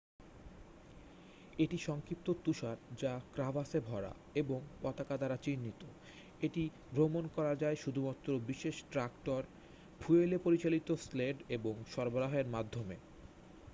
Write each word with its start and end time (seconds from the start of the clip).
এটি 1.59 1.77
সংক্ষিপ্ত 1.77 2.27
তুষার 2.43 2.77
যা 2.97 3.19
ক্রাভাসে 3.33 3.79
ভরা 3.79 4.11
এবং 4.35 4.59
পতাকা 4.81 5.17
দ্বারা 5.17 5.37
চিহ্নিত। 5.37 5.81
এটি 6.41 6.63
ভ্রমন 6.91 7.27
করা 7.27 7.55
যায় 7.55 7.75
শুধুমাত্র 7.75 8.27
বিশেষ 8.47 8.75
ট্র‍্যাক্টর 8.91 9.41
ফুয়েলে 9.99 10.37
পরিচালিত 10.37 10.91
স্লেড 11.01 11.37
এবং 11.49 11.73
সরবরাহের 11.91 12.47
মাধ্যমে। 12.47 12.95